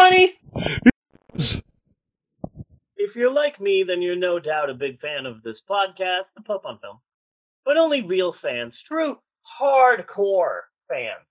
[0.00, 0.32] funny?
[2.96, 6.42] If you're like me, then you're no doubt a big fan of this podcast, The
[6.42, 7.00] Pope on Film.
[7.66, 9.18] But only real fans, true
[9.60, 11.26] hardcore fans,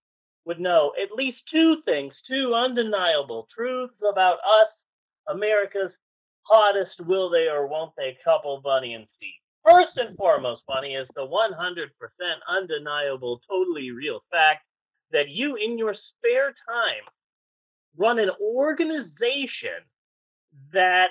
[0.46, 4.83] would know at least two things, two undeniable truths about us,
[5.28, 5.97] America's
[6.44, 9.29] hottest will they or won't they couple, Bunny and Steve.
[9.67, 11.90] First and foremost, Bunny, is the 100%
[12.47, 14.63] undeniable, totally real fact
[15.12, 17.04] that you, in your spare time,
[18.00, 19.70] run an organization
[20.73, 21.10] that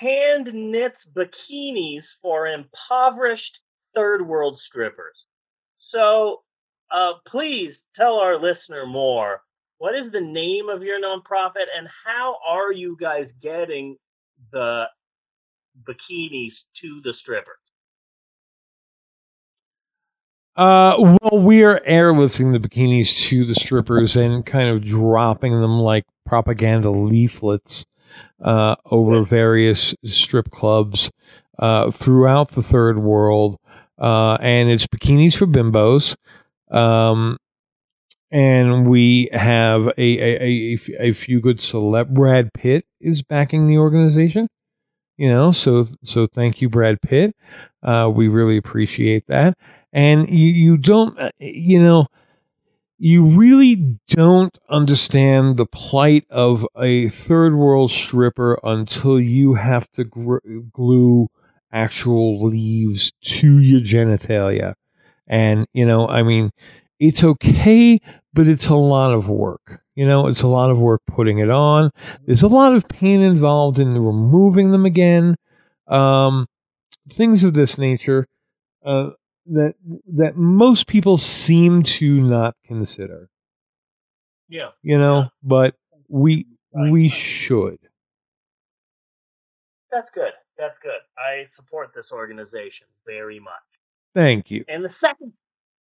[0.00, 3.60] hand knits bikinis for impoverished
[3.94, 5.26] third world strippers.
[5.76, 6.42] So,
[6.90, 9.42] uh, please tell our listener more.
[9.78, 13.96] What is the name of your nonprofit, and how are you guys getting
[14.52, 14.86] the
[15.82, 17.63] bikinis to the strippers?
[20.56, 25.80] Uh, well, we are airlifting the bikinis to the strippers and kind of dropping them
[25.80, 27.86] like propaganda leaflets
[28.40, 31.10] uh, over various strip clubs
[31.58, 33.58] uh, throughout the third world.
[33.98, 36.16] Uh, and it's bikinis for bimbos.
[36.70, 37.38] Um,
[38.30, 42.08] and we have a, a, a, a few good celeb.
[42.10, 44.48] Brad Pitt is backing the organization.
[45.16, 47.36] You know, so so thank you, Brad Pitt.
[47.82, 49.56] Uh, we really appreciate that.
[49.92, 52.06] And you you don't uh, you know
[52.98, 60.04] you really don't understand the plight of a third world stripper until you have to
[60.04, 60.38] gr-
[60.72, 61.28] glue
[61.72, 64.74] actual leaves to your genitalia.
[65.26, 66.50] And you know, I mean,
[67.00, 68.00] it's okay,
[68.34, 69.80] but it's a lot of work.
[69.94, 71.90] You know, it's a lot of work putting it on.
[72.26, 75.36] There's a lot of pain involved in removing them again.
[75.86, 76.46] Um,
[77.12, 78.26] things of this nature
[78.84, 79.10] uh,
[79.46, 79.74] that
[80.14, 83.28] that most people seem to not consider.
[84.48, 84.70] Yeah.
[84.82, 85.28] You know, Yeah.
[85.42, 85.76] but
[86.08, 87.78] we we should.
[89.92, 90.32] That's good.
[90.58, 91.00] That's good.
[91.16, 93.52] I support this organization very much.
[94.14, 94.64] Thank you.
[94.68, 95.32] And the second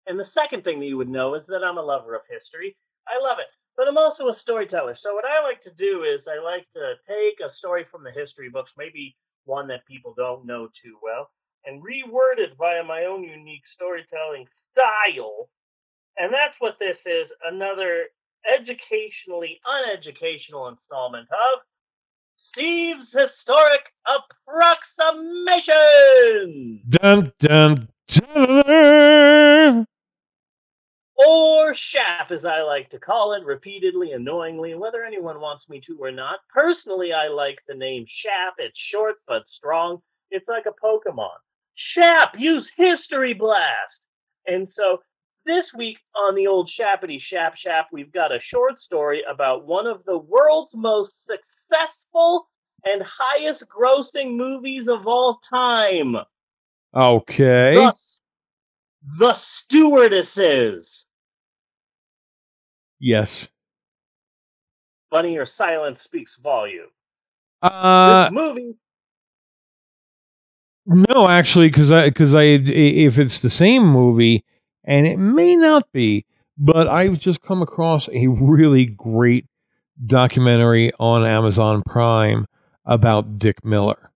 [0.08, 2.76] and the second thing that you would know is that I'm a lover of history.
[3.08, 3.48] I love it.
[3.78, 4.96] But I'm also a storyteller.
[4.96, 8.12] So what I like to do is I like to take a story from the
[8.12, 11.30] history books, maybe one that people don't know too well,
[11.66, 15.50] and reword it via my own unique storytelling style.
[16.18, 18.08] And that's what this is, another
[18.52, 21.62] educationally uneducational installment of
[22.36, 26.82] Steve's Historic Approximations!
[26.90, 28.64] Dun dun dun.
[31.28, 35.98] Or SHAP, as I like to call it, repeatedly, annoyingly, whether anyone wants me to
[36.00, 36.40] or not.
[36.54, 38.56] Personally, I like the name SHAP.
[38.58, 40.02] It's short but strong.
[40.30, 41.30] It's like a Pokemon.
[41.76, 44.02] SHAP, use History Blast!
[44.46, 45.00] And so
[45.46, 49.88] this week on the old Shappity Shap Shap, we've got a short story about one
[49.88, 52.48] of the world's most successful
[52.84, 56.16] and highest grossing movies of all time.
[56.96, 57.76] Okay.
[57.76, 57.94] The,
[59.18, 61.06] the Stewardesses.
[63.02, 63.50] Yes.
[65.10, 66.88] Funny your silence speaks volume.
[67.62, 68.76] Uh, this movie,
[70.86, 74.46] no, actually, because I because I if it's the same movie,
[74.84, 76.26] and it may not be,
[76.58, 79.46] but I've just come across a really great
[80.06, 82.46] documentary on Amazon Prime
[82.86, 84.12] about Dick Miller.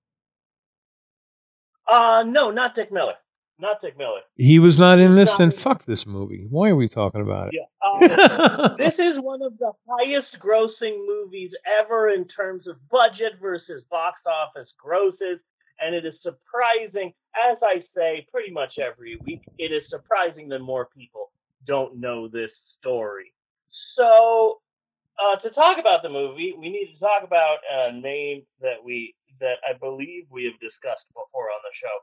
[1.87, 3.15] uh, no, not Dick Miller,
[3.59, 4.21] not Dick Miller.
[4.35, 6.45] He was not in this, then fuck this movie.
[6.49, 7.61] Why are we talking about Yeah,
[8.01, 8.19] it?
[8.19, 13.83] uh, this is one of the highest grossing movies ever in terms of budget versus
[13.89, 15.43] box office grosses.
[15.79, 17.13] And it is surprising,
[17.49, 21.31] as I say pretty much every week, it is surprising that more people
[21.65, 23.33] don't know this story.
[23.67, 24.59] So,
[25.19, 29.15] uh, to talk about the movie, we need to talk about a name that we
[29.39, 31.97] that I believe we have discussed before on the show,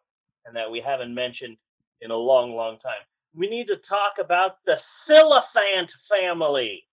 [0.46, 1.56] and that we haven't mentioned
[2.00, 3.02] in a long, long time.
[3.34, 6.84] We need to talk about the Silliphant family.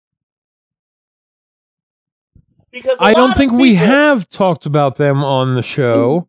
[2.71, 6.27] Because I don't think we have talked about them on the show.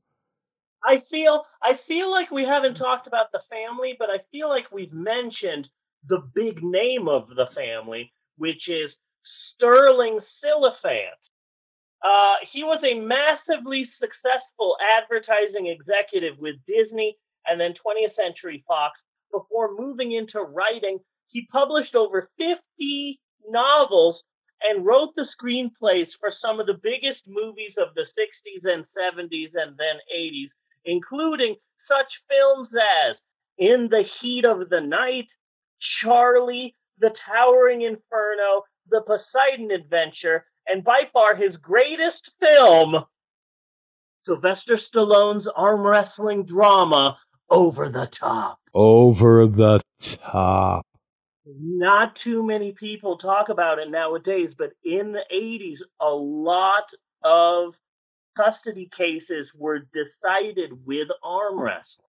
[0.83, 4.73] I feel I feel like we haven't talked about the family, but I feel like
[4.73, 5.69] we've mentioned
[6.09, 11.29] the big name of the family, which is Sterling Silliphant.
[12.03, 17.17] Uh, he was a massively successful advertising executive with Disney
[17.47, 19.03] and then 20th Century Fox
[19.33, 20.99] before moving into writing.
[21.29, 24.25] He published over 50 novels
[24.63, 29.51] and wrote the screenplays for some of the biggest movies of the 60s and 70s
[29.55, 30.49] and then 80s,
[30.85, 32.75] including such films
[33.09, 33.23] as
[33.59, 35.31] In the Heat of the Night,
[35.81, 43.05] Charly, The Towering Inferno, The Poseidon Adventure, and by far his greatest film,
[44.21, 47.19] Sylvester Stallone's arm wrestling drama,
[47.49, 48.59] Over the Top.
[48.75, 50.87] Over the top.
[51.47, 56.85] Not too many people talk about it nowadays, but in the 80s, a lot
[57.25, 57.75] of
[58.37, 62.07] custody cases were decided with arm wrestling.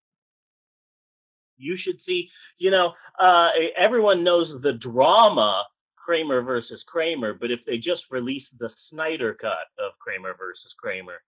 [1.56, 5.64] You should see, you know, uh, everyone knows the drama
[6.08, 11.20] Kramer versus Kramer, but if they just released the Snyder cut of Kramer versus Kramer,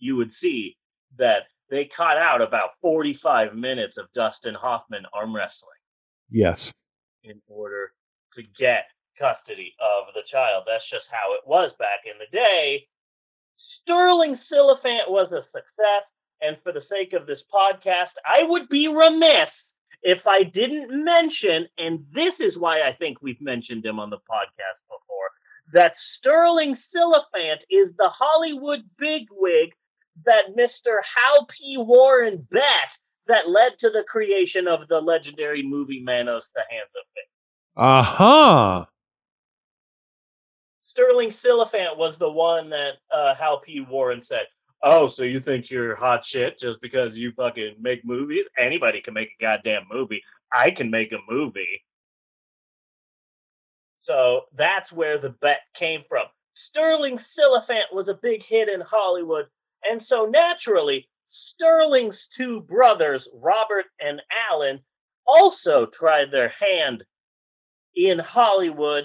[0.00, 0.76] you would see
[1.16, 5.78] that they cut out about 45 minutes of Dustin Hoffman arm wrestling.
[6.32, 6.72] Yes.
[7.22, 7.92] In order
[8.32, 8.86] to get
[9.16, 10.64] custody of the child.
[10.66, 12.88] That's just how it was back in the day.
[13.54, 16.10] Sterling Silliphant was a success.
[16.40, 19.74] And for the sake of this podcast, I would be remiss
[20.04, 24.18] if I didn't mention, and this is why I think we've mentioned him on the
[24.18, 25.30] podcast before,
[25.72, 29.70] that Sterling Silliphant is the Hollywood bigwig
[30.26, 30.98] that Mr.
[31.02, 31.76] Hal P.
[31.78, 37.06] Warren bet that led to the creation of the legendary movie Manos, The Hands of
[37.14, 37.24] Fate.
[37.76, 38.80] Aha!
[38.80, 38.86] Uh-huh.
[40.82, 43.80] Sterling Silliphant was the one that uh, Hal P.
[43.80, 44.44] Warren said,
[44.86, 48.44] Oh, so you think you're hot shit just because you fucking make movies?
[48.58, 50.22] Anybody can make a goddamn movie.
[50.52, 51.82] I can make a movie.
[53.96, 56.24] So that's where the bet came from.
[56.52, 59.46] Sterling Silliphant was a big hit in Hollywood,
[59.90, 64.20] and so naturally, Sterling's two brothers, Robert and
[64.50, 64.80] Alan,
[65.26, 67.04] also tried their hand
[67.96, 69.04] in Hollywood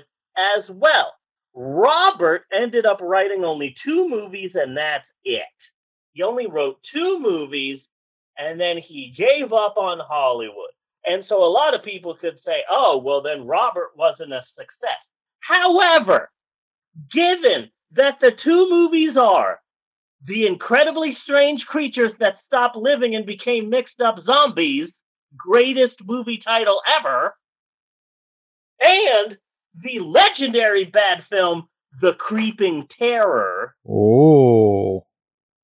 [0.58, 1.14] as well.
[1.54, 5.44] Robert ended up writing only two movies, and that's it.
[6.14, 7.88] He only wrote two movies,
[8.38, 10.72] and then he gave up on Hollywood.
[11.06, 15.12] And so a lot of people could say, oh, well, then Robert wasn't a success.
[15.40, 16.30] However,
[17.12, 19.60] given that the two movies are
[20.26, 25.02] The Incredibly Strange Creatures That Stopped Living and Became Mixed Up Zombies,
[25.36, 27.36] greatest movie title ever,
[28.82, 29.38] and
[29.84, 31.68] the legendary bad film
[32.02, 33.76] The Creeping Terror.
[33.88, 35.06] Oh.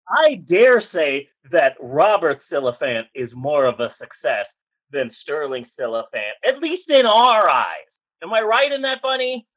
[0.09, 4.55] I dare say that Robert Silliphant is more of a success
[4.91, 7.99] than Sterling Silliphant, at least in our eyes.
[8.23, 9.47] Am I right in that, Bunny?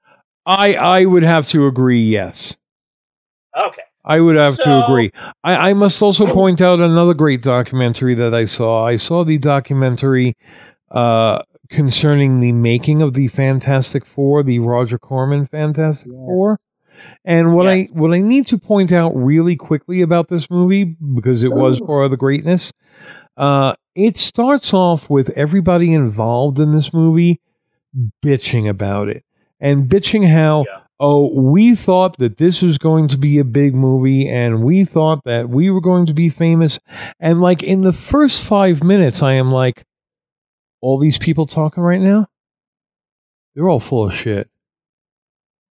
[0.47, 2.03] I I would have to agree.
[2.03, 2.57] Yes.
[3.57, 3.83] Okay.
[4.05, 5.13] I would have so, to agree.
[5.45, 8.87] I, I must also point out another great documentary that I saw.
[8.87, 10.35] I saw the documentary
[10.91, 16.17] uh, concerning the making of the Fantastic Four, the Roger Corman Fantastic yes.
[16.17, 16.57] Four.
[17.25, 17.91] And what yes.
[17.91, 21.81] I what I need to point out really quickly about this movie because it was
[21.81, 22.73] part of the greatness,
[23.37, 27.41] uh, it starts off with everybody involved in this movie
[28.25, 29.25] bitching about it
[29.61, 30.81] and bitching how yeah.
[31.01, 35.25] oh we thought that this was going to be a big movie and we thought
[35.25, 36.79] that we were going to be famous
[37.19, 39.85] and like in the first five minutes I am like
[40.81, 42.29] all these people talking right now,
[43.55, 44.51] they're all full of shit.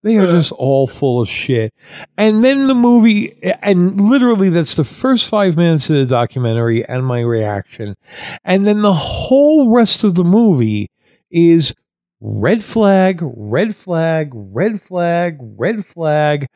[0.03, 1.73] They are just all full of shit.
[2.17, 7.05] And then the movie, and literally that's the first five minutes of the documentary and
[7.05, 7.95] my reaction.
[8.43, 10.91] And then the whole rest of the movie
[11.31, 11.73] is
[12.21, 16.47] red flag, red flag, red flag, red flag,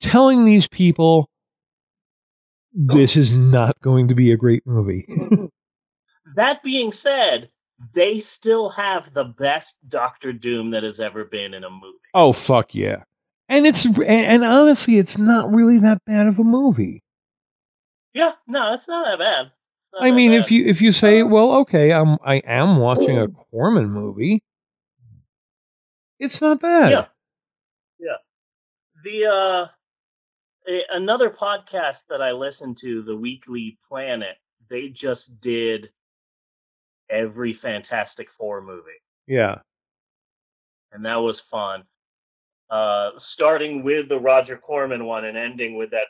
[0.00, 1.28] telling these people
[2.72, 5.04] this is not going to be a great movie.
[6.36, 7.48] that being said,
[7.94, 11.98] they still have the best Doctor Doom that has ever been in a movie.
[12.14, 13.04] Oh fuck yeah!
[13.48, 17.02] And it's and honestly, it's not really that bad of a movie.
[18.14, 19.52] Yeah, no, it's not that bad.
[19.92, 20.40] Not I that mean, bad.
[20.40, 24.42] if you if you say, well, okay, I'm I am watching a Corman movie,
[26.18, 26.90] it's not bad.
[26.90, 27.06] Yeah,
[28.00, 28.16] yeah.
[29.04, 29.66] The uh,
[30.68, 34.36] a, another podcast that I listen to, the Weekly Planet,
[34.68, 35.90] they just did
[37.10, 38.90] every Fantastic Four movie.
[39.26, 39.56] Yeah.
[40.92, 41.84] And that was fun.
[42.70, 46.06] Uh, starting with the Roger Corman one and ending with that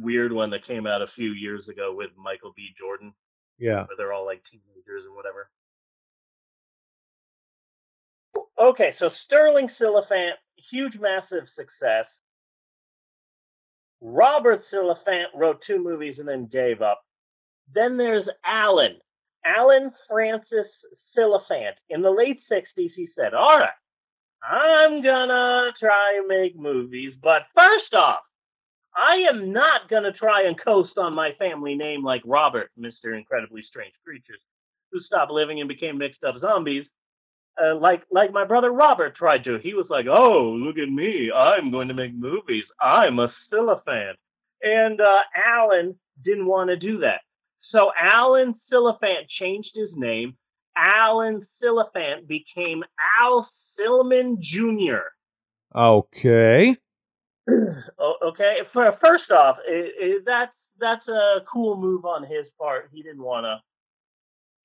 [0.00, 2.68] weird one that came out a few years ago with Michael B.
[2.78, 3.12] Jordan.
[3.58, 3.84] Yeah.
[3.84, 5.50] Where they're all like teenagers and whatever.
[8.58, 12.20] Okay, so Sterling Silliphant, huge, massive success.
[14.00, 17.02] Robert Silliphant wrote two movies and then gave up.
[17.72, 18.96] Then there's Alan,
[19.44, 21.74] Alan Francis Silliphant.
[21.88, 23.70] In the late 60s, he said, All right,
[24.42, 28.20] I'm gonna try and make movies, but first off,
[28.96, 33.16] I am not gonna try and coast on my family name like Robert, Mr.
[33.16, 34.40] Incredibly Strange Creatures,
[34.90, 36.90] who stopped living and became mixed up zombies.
[37.62, 39.58] Uh, like like my brother Robert tried to.
[39.58, 41.30] He was like, "Oh, look at me!
[41.30, 42.70] I'm going to make movies.
[42.80, 44.14] I'm a Silliphant."
[44.62, 47.20] And uh, Alan didn't want to do that,
[47.64, 50.36] so Alan Silliphant changed his name.
[50.76, 52.82] Alan Silliphant became
[53.20, 55.12] Al Silman Jr.
[55.72, 56.76] Okay.
[58.24, 62.90] okay, for, first off, it, it, that's that's a cool move on his part.
[62.92, 63.60] He didn't want to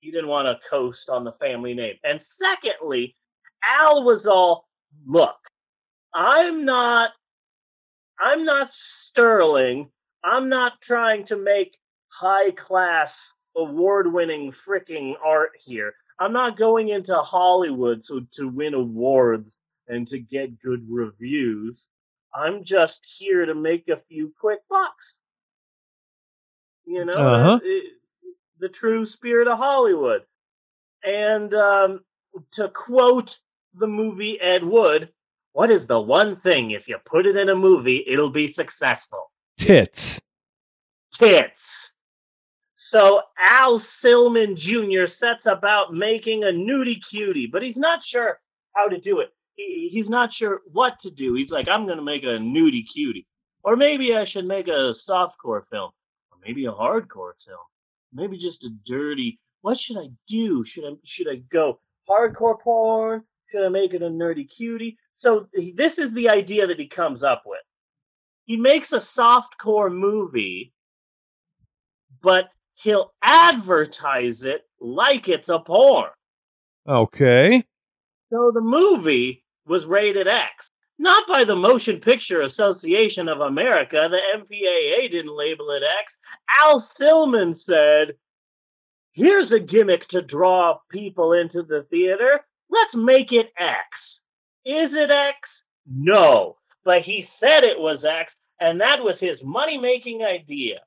[0.00, 1.98] he didn't want to coast on the family name.
[2.02, 3.14] And secondly,
[3.64, 4.66] Al was all,
[5.06, 5.36] look,
[6.12, 7.10] I'm not
[8.18, 9.90] I'm not Sterling.
[10.24, 11.78] I'm not trying to make
[12.18, 15.94] high class award winning freaking art here.
[16.18, 19.56] I'm not going into Hollywood so to win awards
[19.86, 21.86] and to get good reviews.
[22.34, 25.20] I'm just here to make a few quick bucks.
[26.86, 27.60] You know, uh-huh.
[27.62, 27.92] it,
[28.58, 30.22] the true spirit of Hollywood.
[31.04, 32.00] And um,
[32.52, 33.38] to quote
[33.74, 35.10] the movie Ed Wood,
[35.52, 39.30] what is the one thing if you put it in a movie, it'll be successful?
[39.56, 40.20] Tits.
[41.12, 41.92] Tits.
[42.90, 45.06] So Al Silman Jr.
[45.06, 48.40] sets about making a nudie cutie, but he's not sure
[48.74, 49.28] how to do it.
[49.56, 51.34] He, he's not sure what to do.
[51.34, 53.26] He's like, I'm going to make a nudie cutie.
[53.62, 55.90] Or maybe I should make a softcore film.
[56.30, 57.58] Or maybe a hardcore film
[58.12, 59.38] maybe just a dirty.
[59.62, 60.64] What should I do?
[60.64, 63.24] Should I should I go hardcore porn?
[63.50, 64.98] Should I make it a nerdy cutie?
[65.14, 67.60] So this is the idea that he comes up with.
[68.44, 70.72] He makes a softcore movie,
[72.22, 72.48] but
[72.82, 76.10] he'll advertise it like it's a porn.
[76.88, 77.64] Okay.
[78.30, 80.70] So the movie was rated X.
[80.98, 84.08] Not by the Motion Picture Association of America.
[84.10, 86.16] The MPAA didn't label it X.
[86.58, 88.14] Al Silman said,
[89.12, 92.40] Here's a gimmick to draw people into the theater.
[92.70, 94.22] Let's make it X.
[94.64, 95.64] Is it X?
[95.86, 96.56] No.
[96.84, 100.80] But he said it was X, and that was his money making idea.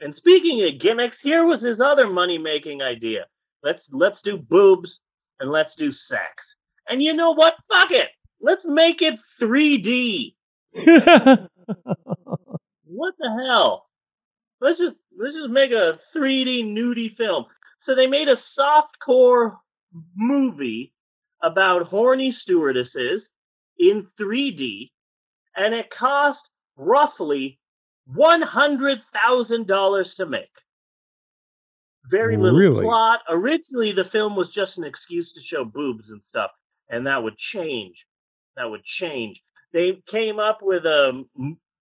[0.00, 3.26] And speaking of gimmicks, here was his other money making idea.
[3.62, 5.00] Let's let's do boobs
[5.40, 6.56] and let's do sex.
[6.88, 7.54] And you know what?
[7.68, 8.10] Fuck it.
[8.40, 10.34] Let's make it 3D.
[12.84, 13.86] what the hell?
[14.60, 17.46] Let's just let's just make a 3D nudie film.
[17.78, 19.56] So they made a softcore
[20.16, 20.92] movie
[21.42, 23.30] about horny stewardesses
[23.78, 24.90] in 3D,
[25.56, 27.58] and it cost roughly
[28.06, 30.50] one hundred thousand dollars to make.
[32.10, 32.82] Very little really?
[32.82, 33.20] plot.
[33.30, 36.50] Originally, the film was just an excuse to show boobs and stuff,
[36.90, 38.04] and that would change
[38.56, 39.42] that would change.
[39.72, 41.24] They came up with a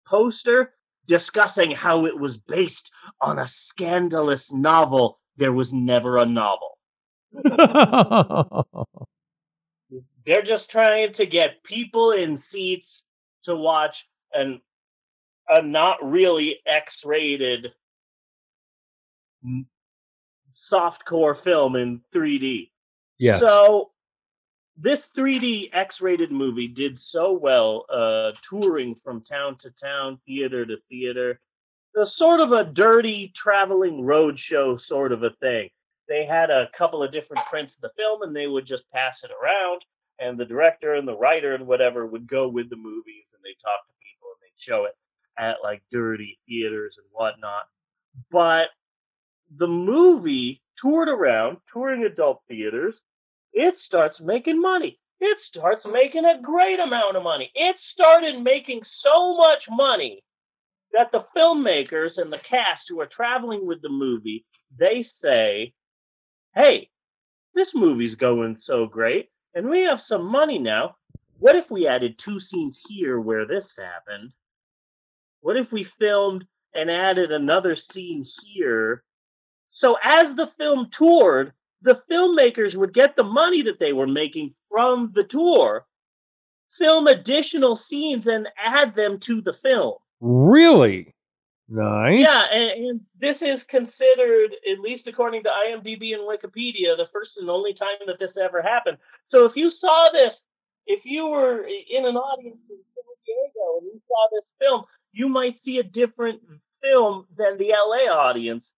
[0.07, 0.73] poster
[1.07, 5.19] discussing how it was based on a scandalous novel.
[5.37, 6.77] There was never a novel.
[10.25, 13.03] They're just trying to get people in seats
[13.43, 14.61] to watch an
[15.49, 17.73] a not really X-rated
[20.55, 22.69] softcore film in 3D.
[23.19, 23.37] Yeah.
[23.39, 23.91] So
[24.77, 30.77] this 3D X-rated movie did so well, uh, touring from town to town, theater to
[30.89, 31.39] theater.
[31.95, 35.69] A sort of a dirty traveling roadshow sort of a thing.
[36.09, 39.23] They had a couple of different prints of the film, and they would just pass
[39.23, 39.83] it around.
[40.19, 43.55] And the director and the writer and whatever would go with the movies, and they
[43.61, 44.95] talk to people, and they'd show it
[45.37, 47.63] at like dirty theaters and whatnot.
[48.31, 48.67] But
[49.55, 52.95] the movie toured around, touring adult theaters,
[53.53, 54.99] it starts making money.
[55.19, 57.51] It starts making a great amount of money.
[57.55, 60.23] It started making so much money
[60.93, 64.45] that the filmmakers and the cast who are traveling with the movie,
[64.77, 65.73] they say,
[66.53, 66.89] "Hey,
[67.53, 70.97] this movie's going so great, and we have some money now.
[71.39, 74.33] What if we added two scenes here where this happened?
[75.43, 79.03] What if we filmed and added another scene here?"
[79.67, 84.55] So as the film toured, the filmmakers would get the money that they were making
[84.69, 85.85] from the tour,
[86.77, 89.95] film additional scenes, and add them to the film.
[90.21, 91.13] Really?
[91.67, 92.19] Nice.
[92.19, 97.37] Yeah, and, and, this is considered, at least according to IMDb and Wikipedia, the first
[97.37, 98.97] and only time that this ever happened.
[99.25, 100.43] So if you saw this,
[100.85, 105.29] if you were in an audience in San Diego and you saw this film, you
[105.29, 106.41] might see a different
[106.81, 108.73] film than the LA audience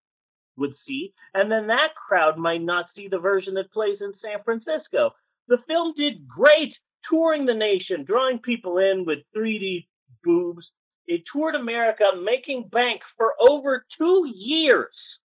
[0.58, 4.42] would see, and then that crowd might not see the version that plays in San
[4.44, 5.12] Francisco.
[5.48, 9.88] The film did great touring the nation, drawing people in with 3D
[10.24, 10.72] boobs.
[11.08, 15.20] It toured America, making bank for over two years.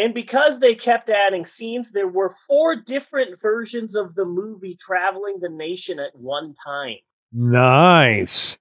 [0.00, 5.40] And because they kept adding scenes, there were four different versions of the movie traveling
[5.40, 6.96] the nation at one time.
[7.34, 8.56] Nice.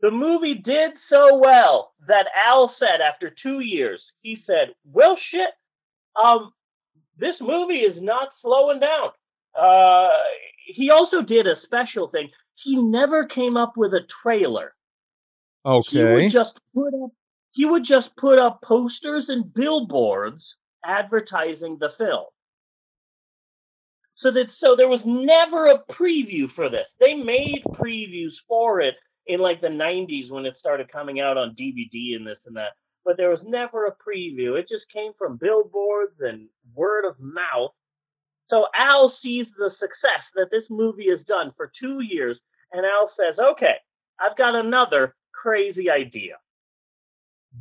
[0.00, 5.50] The movie did so well that Al said after two years, he said, Well, shit,
[6.20, 6.54] um,
[7.18, 9.10] this movie is not slowing down.
[9.54, 10.08] Uh,
[10.64, 12.30] he also did a special thing.
[12.54, 14.72] He never came up with a trailer.
[15.66, 15.98] Okay.
[15.98, 17.10] He would just put up
[17.52, 22.26] he would just put up posters and billboards advertising the film.
[24.14, 26.94] So that so there was never a preview for this.
[27.00, 31.54] They made previews for it in like the 90s when it started coming out on
[31.54, 32.72] DVD and this and that.
[33.04, 34.58] But there was never a preview.
[34.58, 37.72] It just came from billboards and word of mouth.
[38.48, 42.42] So Al sees the success that this movie has done for 2 years
[42.72, 43.76] and Al says, "Okay,
[44.20, 46.36] I've got another crazy idea.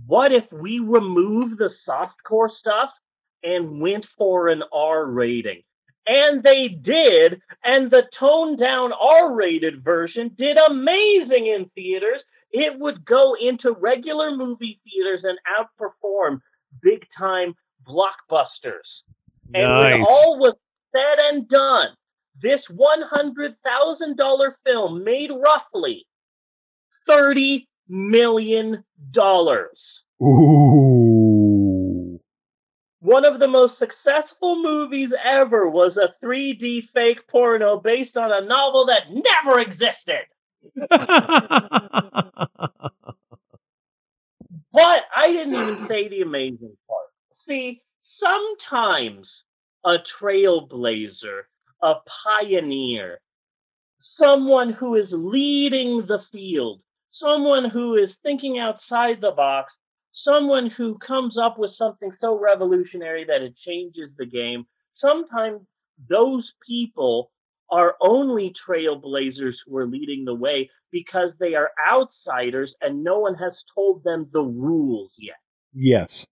[0.06, 2.92] What if we remove the softcore stuff
[3.44, 5.64] and went for an R rating?
[6.08, 12.24] And they did, and the toned down R rated version did amazing in theaters.
[12.52, 16.42] It would go into regular movie theaters and outperform
[16.82, 17.54] big time
[17.88, 19.04] blockbusters.
[19.54, 20.56] And when all was
[20.92, 21.90] said and done,
[22.42, 26.08] this $100,000 film made roughly
[27.08, 28.84] $30 million.
[30.22, 32.20] Ooh.
[33.02, 38.46] One of the most successful movies ever was a 3D fake porno based on a
[38.46, 40.26] novel that never existed.
[44.72, 47.08] But I didn't even say the amazing part.
[47.34, 49.44] See, sometimes
[49.84, 51.42] a trailblazer,
[51.82, 53.20] a pioneer,
[54.00, 59.76] someone who is leading the field, someone who is thinking outside the box,
[60.12, 65.62] someone who comes up with something so revolutionary that it changes the game, sometimes
[66.08, 67.32] those people
[67.72, 73.36] are only trailblazers who are leading the way because they are outsiders and no one
[73.36, 75.38] has told them the rules yet.
[75.74, 76.26] yes.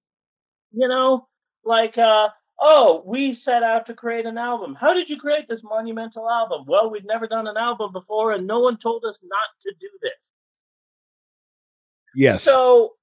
[0.72, 1.28] You know,
[1.64, 4.76] like, uh, oh, we set out to create an album.
[4.80, 6.66] How did you create this monumental album?
[6.68, 9.88] Well, we'd never done an album before and no one told us not to do
[10.02, 10.12] this.
[12.16, 12.44] Yes.
[12.44, 12.94] So,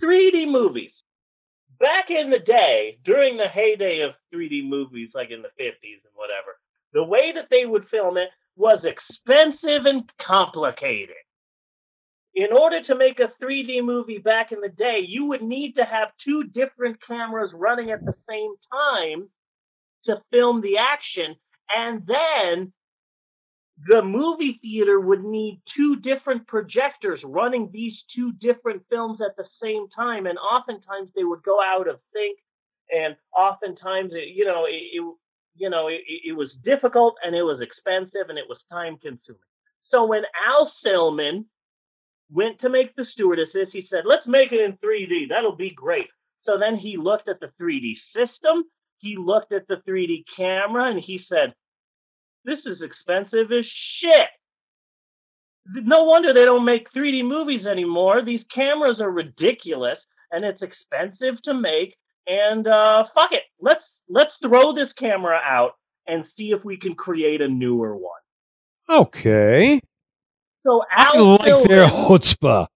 [0.00, 1.02] 3D movies.
[1.80, 6.14] Back in the day, during the heyday of 3D movies, like in the 50s and
[6.14, 6.58] whatever,
[6.92, 11.14] the way that they would film it was expensive and complicated.
[12.34, 15.84] In order to make a 3D movie back in the day, you would need to
[15.84, 19.28] have two different cameras running at the same time
[20.04, 21.36] to film the action,
[21.74, 22.72] and then
[23.86, 29.44] the movie theater would need two different projectors running these two different films at the
[29.44, 32.38] same time and oftentimes they would go out of sync
[32.92, 35.14] and oftentimes it, you know it, it
[35.54, 39.40] you know it, it was difficult and it was expensive and it was time consuming.
[39.80, 41.44] So when al silman
[42.30, 46.08] went to make the stewardesses he said let's make it in 3d that'll be great.
[46.36, 48.64] So then he looked at the 3d system
[48.96, 51.54] he looked at the 3d camera and he said
[52.48, 54.28] this is expensive as shit.
[55.66, 58.22] No wonder they don't make 3D movies anymore.
[58.22, 61.96] These cameras are ridiculous and it's expensive to make.
[62.26, 65.72] And uh, fuck it, let's let's throw this camera out
[66.06, 68.20] and see if we can create a newer one.
[68.88, 69.80] okay.
[70.60, 72.66] So I Al like their Silman- chutzpah.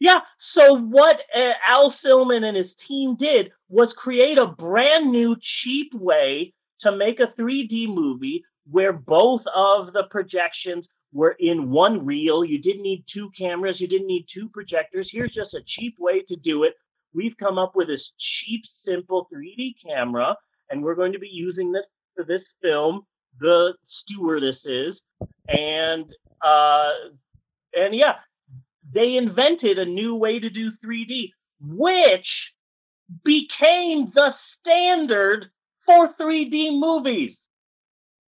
[0.00, 0.20] Yeah.
[0.38, 5.92] So what uh, Al Silman and his team did was create a brand new, cheap
[5.94, 12.44] way to make a 3D movie where both of the projections were in one reel.
[12.44, 13.80] You didn't need two cameras.
[13.80, 15.10] You didn't need two projectors.
[15.10, 16.74] Here's just a cheap way to do it.
[17.14, 20.36] We've come up with this cheap, simple 3D camera,
[20.70, 23.02] and we're going to be using this for this film,
[23.40, 25.02] The Stewardesses,
[25.48, 26.06] and
[26.44, 26.90] uh,
[27.74, 28.16] and yeah,
[28.92, 32.52] they invented a new way to do 3D, which
[33.24, 35.50] became the standard
[35.86, 37.43] for 3D movies.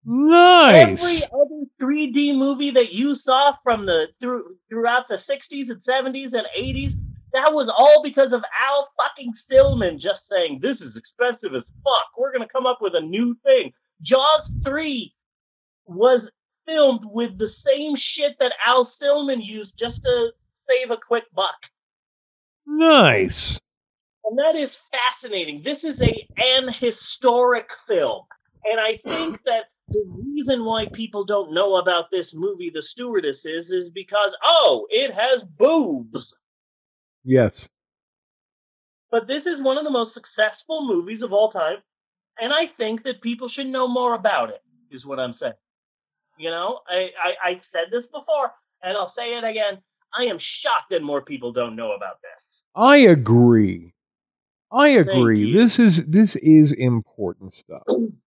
[0.06, 6.34] Every other 3D movie that you saw from the through throughout the 60s and 70s
[6.34, 6.92] and 80s,
[7.32, 12.06] that was all because of Al fucking Silman just saying this is expensive as fuck.
[12.18, 13.72] We're gonna come up with a new thing.
[14.02, 15.14] Jaws 3
[15.86, 16.28] was
[16.66, 21.56] filmed with the same shit that Al Silman used just to save a quick buck.
[22.66, 23.58] Nice.
[24.24, 25.62] And that is fascinating.
[25.64, 28.22] This is a an historic film.
[28.64, 33.70] And I think that the reason why people don't know about this movie, The Stewardesses,
[33.70, 36.36] is because, oh, it has boobs.
[37.22, 37.68] Yes.
[39.10, 41.76] But this is one of the most successful movies of all time,
[42.40, 44.60] and I think that people should know more about it.
[44.90, 45.54] Is what I'm saying.
[46.38, 49.78] You know, I, I I said this before, and I'll say it again.
[50.16, 52.62] I am shocked that more people don't know about this.
[52.74, 53.94] I agree.
[54.72, 55.52] I agree.
[55.52, 57.82] This is this is important stuff.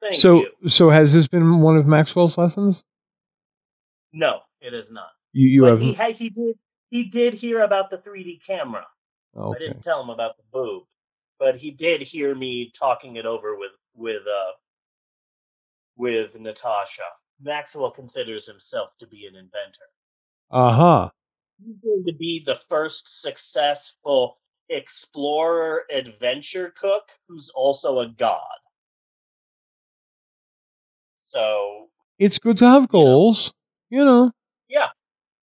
[0.00, 0.68] Thank so you.
[0.68, 2.84] so has this been one of Maxwell's lessons?
[4.12, 5.10] No, it is not.
[5.32, 6.58] You you have he he did
[6.90, 8.86] he did hear about the 3D camera.
[9.38, 10.84] I didn't tell him about the boob,
[11.38, 14.52] but he did hear me talking it over with with uh
[15.96, 17.02] with Natasha.
[17.42, 19.88] Maxwell considers himself to be an inventor.
[20.50, 21.10] Uh huh.
[21.64, 28.58] He's going to be the first successful explorer adventure cook who's also a god.
[31.32, 31.88] So,
[32.18, 33.52] It's good to have goals.
[33.88, 34.30] You know.
[34.68, 34.88] yeah,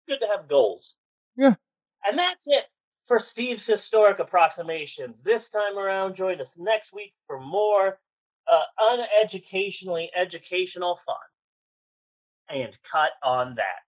[0.08, 0.94] good to have goals.
[1.36, 1.54] Yeah.
[2.08, 2.64] And that's it
[3.08, 5.16] for Steve's historic approximations.
[5.24, 7.98] This time around, join us next week for more
[8.50, 8.62] uh,
[9.24, 11.16] uneducationally educational fun.
[12.48, 13.82] And cut on that.